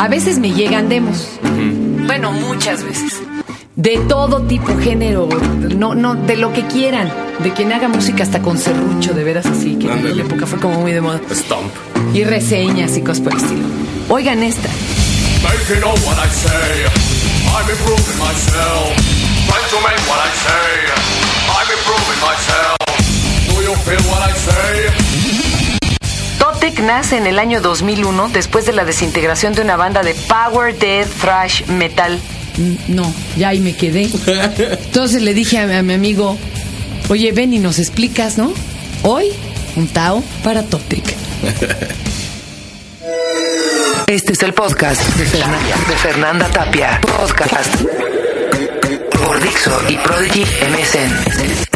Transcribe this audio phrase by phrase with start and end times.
[0.00, 1.28] A veces me llegan demos.
[2.06, 3.20] Bueno, muchas veces.
[3.76, 5.28] De todo tipo, género,
[5.76, 7.12] no, no, de lo que quieran.
[7.40, 10.58] De quien haga música hasta con serrucho, de veras así, que en aquella época fue
[10.58, 11.20] como muy de moda.
[11.30, 11.70] Stomp.
[12.14, 13.62] Y reseñas y cosas por el estilo.
[14.08, 14.70] Oigan esta.
[15.42, 16.86] Making all what I say.
[17.52, 18.96] I'm improving myself.
[19.48, 20.96] Trying to make what I say.
[21.46, 22.80] I'm improving myself.
[23.48, 25.39] Do you feel what I say?
[26.60, 30.76] Totec nace en el año 2001 después de la desintegración de una banda de power
[30.78, 32.18] death thrash metal.
[32.58, 34.10] Mm, No, ya ahí me quedé.
[34.84, 36.36] Entonces le dije a, a mi amigo,
[37.08, 38.52] oye, ven y nos explicas, ¿no?
[39.04, 39.28] Hoy,
[39.76, 41.14] un Tao para Totec.
[44.06, 47.00] Este es el podcast de Fernanda, de Fernanda Tapia.
[47.00, 47.74] Podcast
[49.12, 51.69] por Dixo y Prodigy MSN.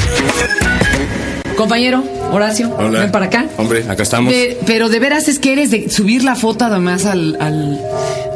[1.56, 3.00] Compañero, Horacio, Hola.
[3.00, 3.46] ven para acá.
[3.58, 4.32] Hombre, acá estamos.
[4.32, 7.80] De- pero de veras es que eres de subir la foto además al, al,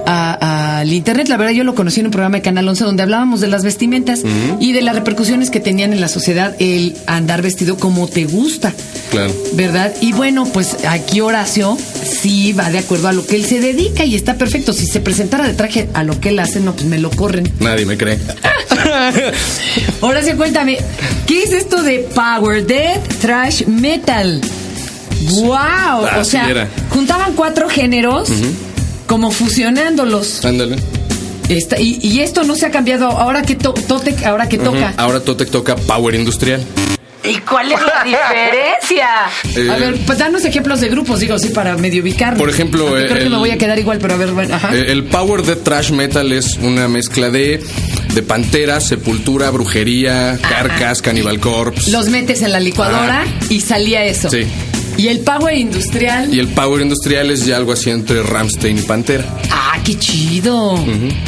[0.06, 1.28] a- al internet.
[1.28, 3.64] La verdad yo lo conocí en un programa de Canal 11 donde hablábamos de las
[3.64, 4.22] vestimentas
[4.60, 8.72] y de las repercusiones que tenían en la sociedad el andar vestido como te gusta.
[9.10, 9.32] Claro.
[9.54, 9.92] ¿Verdad?
[10.00, 14.04] Y bueno, pues aquí Horacio sí va de acuerdo a lo que él se dedica
[14.04, 14.72] y está perfecto.
[14.72, 17.50] Si se presentara de traje a lo que él hace, no, pues me lo corren.
[17.60, 18.18] Nadie me cree.
[20.00, 20.78] Horacio, cuéntame,
[21.26, 24.40] ¿qué es esto de Power Death Thrash Metal?
[25.30, 25.48] ¡Wow!
[26.02, 26.68] o Así sea, era.
[26.90, 28.28] juntaban cuatro géneros
[29.06, 30.44] como fusionándolos.
[30.44, 30.76] Ándale.
[31.48, 34.92] Esta- y, y esto no se ha cambiado ahora que to- Totec, ahora que toca.
[34.96, 36.60] Ahora Totec toca Power Industrial.
[37.24, 39.08] ¿Y cuál es la diferencia?
[39.56, 42.38] Eh, a ver, pues danos ejemplos de grupos, digo, sí, para medio ubicarnos.
[42.38, 44.54] Por ejemplo, Aunque creo que el- me voy a quedar igual, pero a ver, bueno,
[44.54, 44.74] ajá.
[44.74, 47.60] Eh, El Power de Trash Metal es una mezcla de,
[48.14, 51.90] de Pantera, Sepultura, Brujería, Carcas, Cannibal Corpse.
[51.90, 54.30] Los metes en la licuadora y salía eso.
[54.30, 54.46] Sí.
[54.96, 56.32] Y el Power Industrial.
[56.34, 59.24] Y el Power Industrial es ya algo así entre Ramstein y Pantera.
[59.50, 60.78] Ah, qué chido.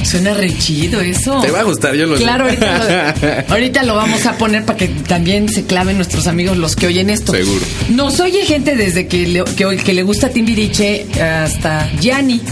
[0.04, 1.40] Suena re chido eso.
[1.40, 2.24] Te va a gustar, yo lo sé.
[2.24, 6.58] Claro, ahorita lo, ahorita lo vamos a poner para que también se claven nuestros amigos
[6.58, 7.32] los que oyen esto.
[7.32, 7.64] Seguro.
[7.88, 12.42] Nos oye gente desde que le, que, que le gusta Timbiriche hasta Gianni.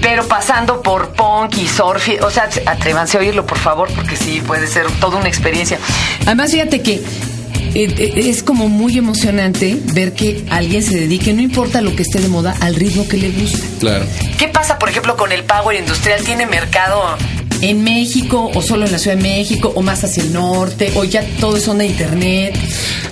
[0.00, 4.40] Pero pasando por punk y surf, o sea, atrévanse a oírlo, por favor, porque sí,
[4.46, 5.78] puede ser toda una experiencia.
[6.26, 7.02] Además, fíjate que
[7.74, 12.28] es como muy emocionante ver que alguien se dedique, no importa lo que esté de
[12.28, 13.66] moda, al ritmo que le gusta.
[13.80, 14.04] Claro.
[14.38, 16.22] ¿Qué pasa, por ejemplo, con el Power Industrial?
[16.22, 17.02] ¿Tiene mercado
[17.70, 21.04] en México o solo en la Ciudad de México o más hacia el norte o
[21.04, 22.56] ya todo es onda internet?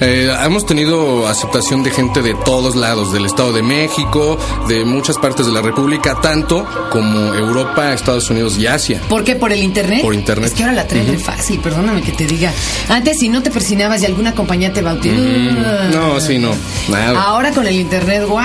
[0.00, 5.16] Eh, hemos tenido aceptación de gente de todos lados, del Estado de México, de muchas
[5.18, 9.00] partes de la República, tanto como Europa, Estados Unidos y Asia.
[9.08, 9.36] ¿Por qué?
[9.36, 10.02] ¿Por el internet?
[10.02, 10.48] Por internet.
[10.50, 12.52] Es que ahora la traen re fácil, perdóname que te diga.
[12.88, 15.14] Antes si no te persinabas y alguna compañía te bautizó.
[15.14, 16.50] No, sí, no.
[16.88, 17.22] Nada.
[17.22, 18.40] Ahora con el internet, wow.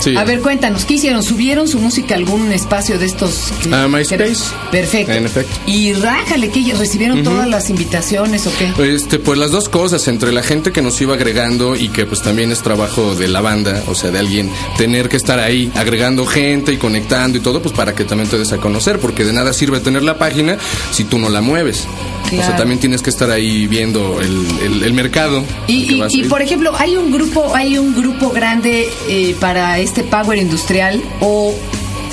[0.00, 0.16] Sí.
[0.16, 1.22] A ver, cuéntanos, ¿qué hicieron?
[1.22, 3.52] ¿Subieron su música a algún espacio de estos?
[3.62, 4.44] que- A MySpace.
[4.70, 5.12] Perfecto.
[5.18, 5.54] En efecto.
[5.66, 8.94] Y rájale, que recibieron todas las invitaciones o qué?
[8.94, 12.22] Este, pues las dos cosas, entre la gente que nos iba agregando y que pues
[12.22, 16.24] también es trabajo de la banda, o sea, de alguien tener que estar ahí agregando
[16.26, 19.32] gente y conectando y todo, pues para que también te des a conocer, porque de
[19.32, 20.56] nada sirve tener la página
[20.92, 21.86] si tú no la mueves.
[22.26, 25.42] O sea, también tienes que estar ahí viendo el, el- el mercado.
[25.66, 30.38] Y, y- por ejemplo, hay un grupo, hay un grupo grande eh, para este power
[30.38, 31.54] industrial o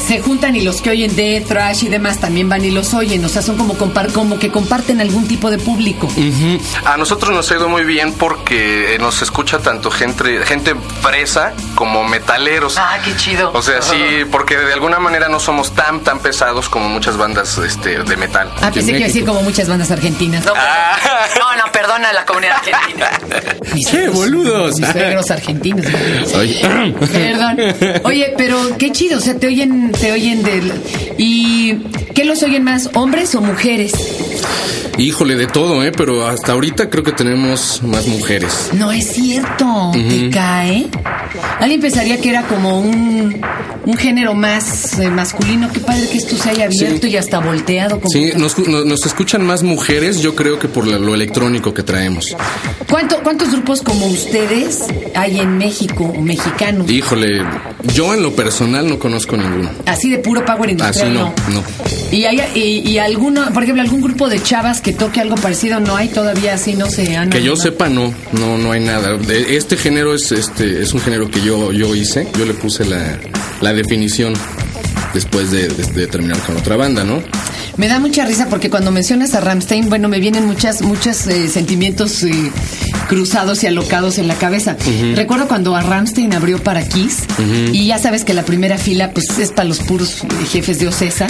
[0.06, 3.24] se juntan y los que oyen de thrash y demás también van y los oyen,
[3.26, 6.08] o sea, son como compar- como que comparten algún tipo de público.
[6.86, 12.04] A nosotros nos ha ido muy bien porque nos escucha tanto gente, gente fresa como
[12.04, 12.78] metaleros.
[12.78, 13.52] Ah, qué chido.
[13.54, 13.98] O sea, sí,
[14.32, 18.52] porque de alguna manera no somos tan tan pesados como muchas bandas este, de metal.
[18.62, 20.44] Ah, pensé que iba a decir como muchas bandas argentinas.
[20.46, 20.98] No, Ah.
[21.66, 23.10] no, perdona a la comunidad argentina.
[23.74, 24.80] Mis ¡Qué boludos!
[24.80, 25.86] Mis suegros argentinos.
[26.36, 26.96] Oye.
[27.12, 27.58] Perdón.
[28.04, 30.72] Oye, pero qué chido, o sea, te oyen, te oyen del...
[31.18, 31.76] ¿Y
[32.14, 33.94] qué los oyen más, hombres o mujeres?
[34.98, 35.92] Híjole, de todo, ¿eh?
[35.92, 38.70] Pero hasta ahorita creo que tenemos más mujeres.
[38.74, 40.88] No es cierto, te cae.
[41.66, 43.42] Alguien pensaría que era como un,
[43.86, 45.68] un género más eh, masculino.
[45.74, 47.14] Qué padre que esto se haya abierto Sí.
[47.14, 48.00] y hasta volteado.
[48.00, 52.36] como- Sí, nos, escuchan más mujeres, yo creo que por lo electrónico que traemos.
[52.88, 54.82] ¿Cuánto- ¿Cuántos grupos como ustedes
[55.16, 56.88] hay en México o mexicanos?
[56.88, 57.42] Híjole,
[57.96, 59.72] yo en lo personal no conozco ninguno.
[59.88, 61.64] Así de puro power industrial, Así no, no.
[62.12, 65.80] ¿Y, hay, y, y alguno, por ejemplo, algún grupo de chavas que toque algo parecido?
[65.80, 66.74] ¿No hay todavía así?
[66.76, 69.18] No se han Que yo sepa, no, no, no hay nada.
[69.28, 72.28] Este género es, este, es un género que yo, yo hice.
[72.38, 73.20] Yo le puse la,
[73.62, 74.34] la definición
[75.14, 77.22] después de, de- de terminar con otra banda, ¿no?
[77.78, 81.50] Me da mucha risa porque cuando mencionas a Ramstein, bueno, me vienen muchas, muchos eh,
[81.50, 82.32] sentimientos eh,
[83.10, 84.78] cruzados y alocados en la cabeza.
[85.16, 87.24] Recuerdo cuando a Ramstein abrió para Kiss
[87.74, 91.28] y ya sabes que la primera fila pues es para los puros jefes de Ocesa.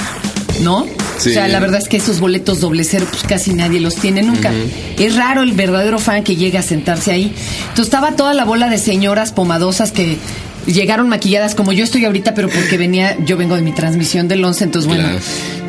[0.62, 0.86] ¿No?
[1.18, 1.30] Sí.
[1.30, 4.22] O sea, la verdad es que esos boletos doble cero, pues casi nadie los tiene
[4.22, 4.52] nunca.
[4.98, 7.34] Es raro el verdadero fan que llega a sentarse ahí.
[7.62, 10.18] Entonces estaba toda la bola de señoras pomadosas que
[10.66, 14.44] llegaron maquilladas como yo estoy ahorita, pero porque venía, yo vengo de mi transmisión del
[14.44, 15.04] 11, entonces bueno.
[15.04, 15.20] Claro.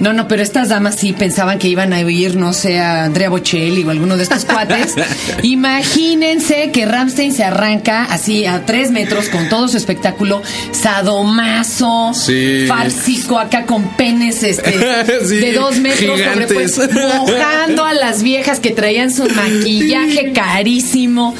[0.00, 3.30] No, no, pero estas damas sí pensaban que iban a oír, no sé, a Andrea
[3.30, 4.94] Bocelli o alguno de estos cuates.
[5.42, 12.66] Imagínense que Ramstein se arranca así a tres metros con todo su espectáculo, sadomaso, Sí.
[12.68, 14.72] fársico, acá con penes este,
[15.26, 16.74] Sí, de dos metros, gigantes.
[16.74, 21.34] sobrepuestos, mojando a las viejas que traían su maquillaje carísimo.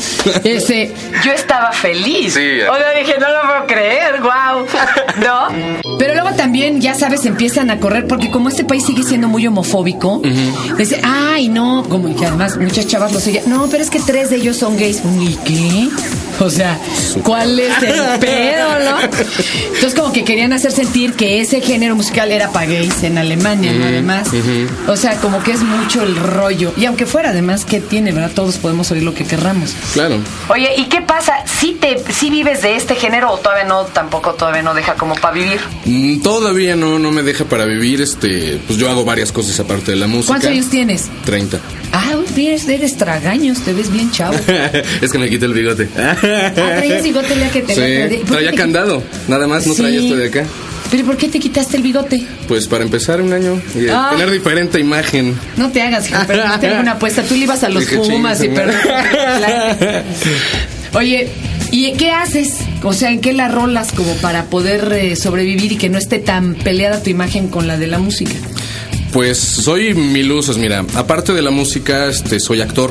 [0.45, 0.93] Ese,
[1.25, 2.35] yo estaba feliz.
[2.35, 2.41] Sí.
[2.71, 4.67] O sea, dije, no lo puedo creer, wow.
[5.23, 5.97] ¿No?
[5.99, 9.47] Pero luego también, ya sabes, empiezan a correr, porque como este país sigue siendo muy
[9.47, 10.21] homofóbico,
[10.77, 14.31] dice, ay, no, como que además muchas chavas lo siguen, no, pero es que tres
[14.31, 15.03] de ellos son gays.
[15.21, 15.89] ¿Y qué?
[16.47, 16.79] O sea,
[17.23, 19.01] ¿cuál es el pedo, no?
[19.01, 23.73] Entonces, como que querían hacer sentir que ese género musical era para gays en Alemania,
[23.73, 23.85] ¿no?
[23.87, 24.29] Además.
[24.87, 26.73] O sea, como que es mucho el rollo.
[26.77, 28.31] Y aunque fuera, además, ¿qué tiene, verdad?
[28.35, 29.75] Todos podemos oír lo que querramos.
[29.93, 30.19] Claro.
[30.49, 31.35] Oye, ¿y qué pasa?
[31.47, 35.15] ¿Sí, te, ¿Sí vives de este género o todavía no, tampoco todavía no deja como
[35.15, 35.61] para vivir?
[35.85, 39.93] Mm, Todavía no, no me deja para vivir, este, pues yo hago varias cosas aparte
[39.93, 40.33] de la música.
[40.33, 41.09] ¿Cuántos años tienes?
[41.25, 41.59] 30.
[41.93, 44.37] Ah, uy, eres, eres tragaños, te ves bien chavo.
[45.01, 45.89] es que me quité el bigote.
[46.47, 49.99] Ah, traías bigote ya que te Sí, ¿por qué traía candado, nada más, no traía
[50.01, 50.07] Sí.
[50.07, 50.45] esto de acá.
[50.91, 52.25] ¿Pero por qué te quitaste el bigote?
[52.47, 54.11] Pues para empezar un año y Ah.
[54.13, 55.37] tener diferente imagen.
[55.57, 57.23] No te hagas, pero no tengo una apuesta.
[57.23, 58.77] Tú le ibas a los Dije, Pumas y perdón.
[60.95, 61.29] Oye,
[61.73, 62.55] ¿y qué haces?
[62.83, 66.19] O sea, ¿en qué la rolas como para poder eh, sobrevivir y que no esté
[66.19, 68.33] tan peleada tu imagen con la de la música?
[69.13, 72.91] Pues soy mil usos, mira, aparte de la música, este, soy actor.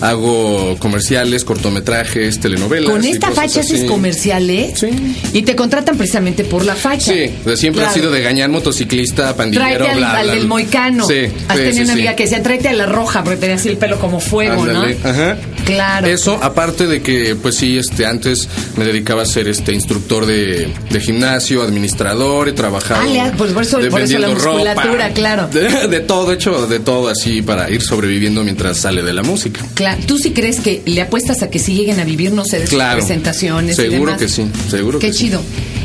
[0.00, 2.90] Hago comerciales, cortometrajes, telenovelas.
[2.90, 4.88] Con esta facha haces comerciales Sí.
[5.32, 7.12] y te contratan precisamente por la facha.
[7.12, 11.06] Sí, siempre ha sido de gañán, motociclista, pandillero, Tráete al, bla, al bla, del moicano.
[11.06, 13.56] Sí, Has sí, tenido sí, una amiga que decía, tráete a la roja, porque tenía
[13.56, 15.08] así el pelo como fuego, Ándale, ¿no?
[15.10, 15.36] Ajá.
[15.74, 16.06] Claro.
[16.06, 20.72] Eso, aparte de que, pues sí, este, antes me dedicaba a ser este instructor de,
[20.90, 23.02] de gimnasio, administrador, he trabajado.
[23.02, 25.48] Ah, le- pues por eso- por eso la musculatura, claro.
[25.48, 29.60] De, de todo, hecho, de todo así para ir sobreviviendo mientras sale de la música.
[29.74, 30.00] Claro.
[30.06, 32.66] ¿Tú sí crees que le apuestas a que si lleguen a vivir, no sé, de
[32.66, 32.98] sus Claro.
[32.98, 33.78] presentaciones?
[33.78, 34.18] y Seguro demás?
[34.20, 35.18] que sí, seguro Qué que sí.
[35.26, 35.42] chido.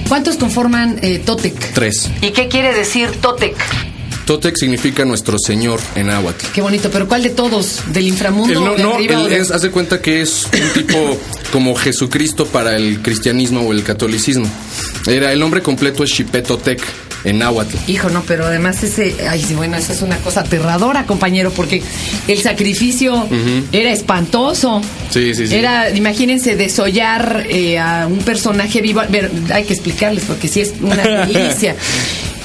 [0.08, 1.74] ¿Cuántos conforman eh, Totec?
[1.74, 2.10] Tres.
[2.22, 3.56] ¿Y qué quiere decir Totec?
[4.25, 6.45] Totec significa nuestro señor en náhuatl.
[6.54, 7.81] Qué bonito, pero ¿cuál de todos?
[7.94, 8.51] ¿Del inframundo?
[8.54, 10.74] El no, o de no, arriba el o de- es, de cuenta que es un
[10.74, 11.18] tipo
[11.51, 14.48] como Jesucristo para el cristianismo o el catolicismo.
[15.07, 16.81] Era el nombre completo es Xipetotec
[17.24, 17.75] en náhuatl.
[17.88, 21.81] Hijo, no, pero además ese, ay, bueno, esa es una cosa aterradora, compañero, porque
[22.27, 23.27] el sacrificio
[23.72, 24.81] era espantoso.
[25.12, 25.56] Sí, sí, sí.
[25.56, 29.01] Era, imagínense, desollar eh, a un personaje vivo.
[29.54, 30.95] Hay que explicarles, porque sí es una
[31.25, 31.75] delicia.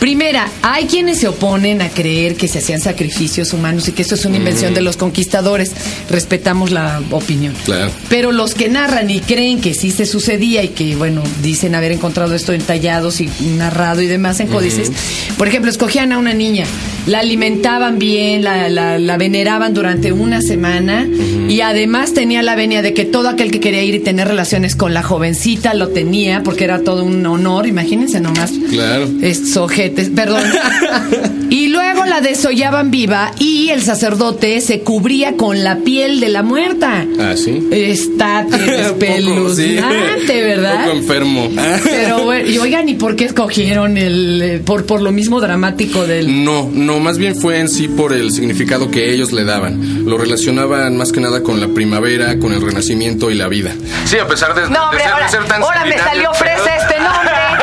[0.01, 4.15] Primera, hay quienes se oponen a creer que se hacían sacrificios humanos y que eso
[4.15, 5.73] es una invención de los conquistadores.
[6.09, 7.55] Respetamos la opinión.
[7.67, 7.93] Claro.
[8.09, 11.93] Pero los que narran y creen que sí se sucedía y que, bueno, dicen haber
[11.93, 14.91] encontrado esto en tallados y narrado y demás en códices,
[15.37, 16.65] por ejemplo, escogían a una niña,
[17.07, 21.07] la alimentaban bien, la, la- la veneraban durante una semana
[21.49, 24.77] y además tenía la venia de que todo aquel que quería ir y tener relaciones
[24.77, 28.53] con la jovencita lo tenía porque era todo un honor, imagínense nomás.
[28.71, 29.09] Claro.
[29.23, 30.43] Es ojetes, perdón.
[31.51, 36.43] y luego la desollaban viva y el sacerdote se cubría con la piel de la
[36.43, 37.05] muerta.
[37.19, 37.67] Ah, sí.
[37.73, 38.57] Está Poco,
[39.55, 39.77] sí.
[39.77, 40.85] espeluznante, ¿verdad?
[40.85, 41.49] Poco enfermo.
[41.85, 46.45] Pero y oigan, ¿y por qué escogieron el eh, por por lo mismo dramático del
[46.45, 50.05] No, no, más bien fue en sí por el significado que ellos le daban.
[50.05, 53.73] Lo relacionaban más que nada con la primavera, con el renacimiento y la vida.
[54.05, 55.29] Sí, a pesar de, No, hombre, ahora,
[55.61, 57.60] ahora me salió fresa este nombre.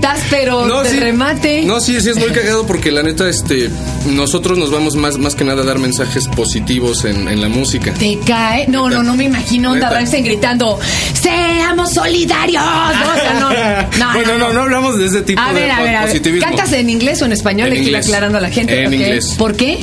[0.00, 0.96] Estás pero de sí.
[0.98, 1.62] remate.
[1.64, 3.68] No, sí, sí es muy cagado porque la neta, este,
[4.06, 7.92] nosotros nos vamos más, más que nada a dar mensajes positivos en, en la música.
[7.92, 8.66] Te cae.
[8.68, 9.90] No, no, no me imagino onda.
[9.90, 10.78] Ramstein gritando,
[11.20, 12.62] ¡Seamos solidarios!
[12.62, 13.50] No, o sea, no,
[13.98, 16.08] no, bueno, no, no, hablamos de ese tipo A de ver, a ver, a ver.
[16.08, 16.46] positivismo.
[16.48, 17.68] ¿Cantas en inglés o en español?
[17.68, 18.06] En Le quiero inglés.
[18.06, 18.82] aclarando a la gente.
[18.82, 19.34] En inglés.
[19.36, 19.80] ¿Por qué?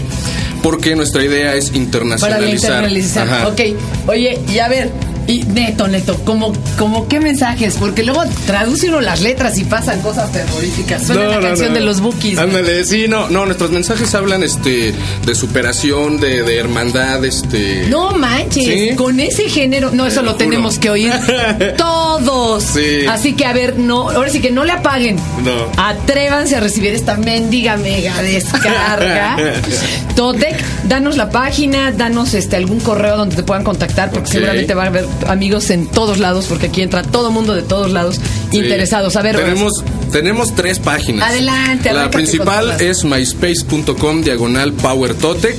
[0.64, 2.84] Porque nuestra idea es Para internacionalizar.
[2.84, 3.28] internalizar.
[3.30, 3.48] Ajá.
[3.50, 3.62] Ok.
[4.08, 4.90] Oye, y a ver,
[5.28, 10.00] Y neto, neto, como, como qué mensajes, porque luego traduce uno las letras y pasan
[10.02, 11.04] cosas terroríficas.
[11.04, 11.74] Suena No, la no, canción no.
[11.76, 12.38] de los Bookies.
[12.40, 14.94] Ándale, sí, no, no, nuestros mensajes hablan este
[15.26, 17.88] de superación, de, de hermandad, este.
[17.90, 18.96] No manches, Sí.
[18.96, 21.12] con ese género, no, eso lo lo tenemos que oír
[21.78, 22.64] todos.
[22.64, 23.06] Sí.
[23.10, 25.18] Así que a ver, no, ahora sí que no le apaguen.
[25.44, 25.72] No.
[25.78, 29.38] Atrévanse a recibir esta mendiga mega descarga.
[30.16, 34.84] Totec, danos la página, danos este algún correo donde te puedan contactar, porque seguramente va
[34.84, 38.20] a haber amigos en todos lados, porque aquí entra todo mundo de todos lados
[38.52, 38.58] Sí.
[38.60, 39.16] interesados.
[39.16, 39.74] A ver, tenemos,
[40.12, 41.30] tenemos tres páginas.
[41.30, 45.58] Adelante, La principal es myspace.com diagonal powertotec.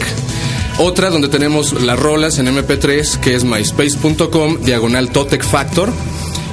[0.79, 5.93] Otra donde tenemos las rolas en MP3, que es myspace.com diagonal totec factor.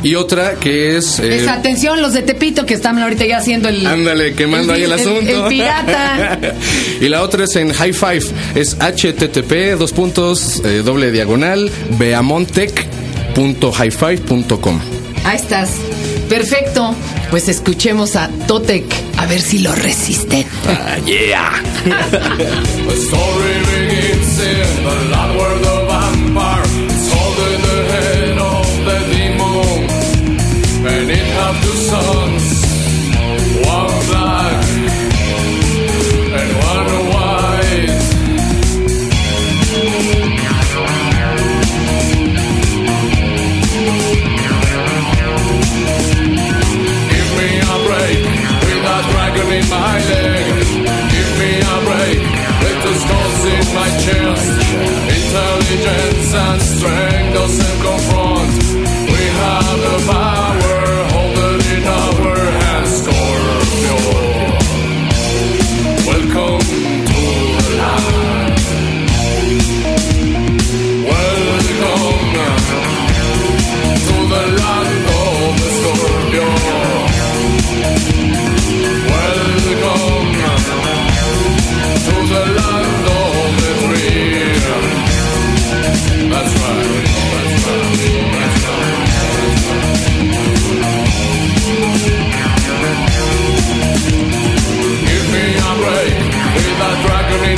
[0.06, 1.18] Y otra que es.
[1.18, 3.88] eh, Esa atención, los de Tepito que están ahorita ya haciendo el.
[3.88, 5.28] Ándale, quemando ahí el asunto.
[5.28, 6.38] El, pirata.
[7.02, 8.22] y la otra es en High Five.
[8.54, 14.80] Es http dos puntos eh, doble diagonal beamontech.highfive.com.
[15.24, 15.72] Ahí estás.
[16.30, 16.94] Perfecto.
[17.32, 18.86] Pues escuchemos a Totec.
[19.18, 20.46] A ver si lo resisten.
[20.68, 21.64] Ah, yeah.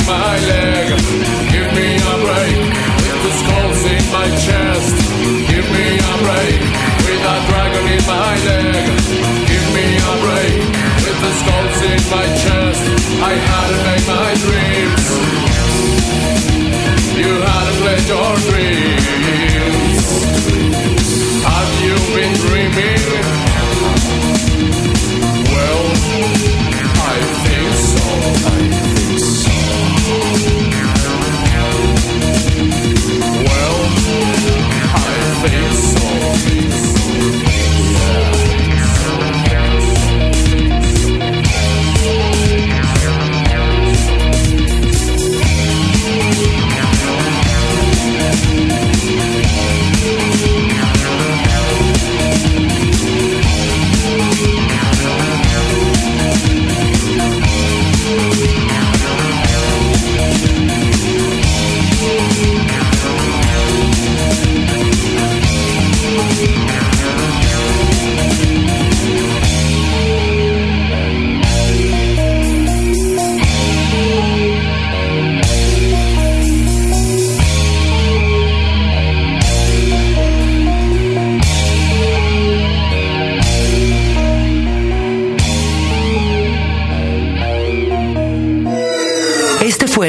[0.08, 0.88] my leg.
[1.52, 2.58] Give me a break
[3.04, 4.96] with the skulls in my chest.
[5.52, 6.60] Give me a break
[7.04, 8.84] with a dragon in my leg.
[9.50, 10.58] Give me a break
[11.04, 12.82] with the skulls in my chest.
[13.20, 15.04] I had to make my dreams.
[17.20, 18.87] You had to play your dreams.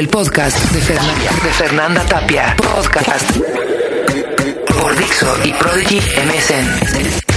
[0.00, 2.56] El podcast de Fernanda, Tapia.
[2.56, 3.36] Podcast
[4.80, 7.29] por Dixo y Prodigy MSN.